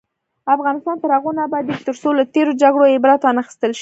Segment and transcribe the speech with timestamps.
[0.55, 3.69] افغانستان تر هغو نه ابادیږي، ترڅو له تیرو جګړو عبرت وانخیستل شي.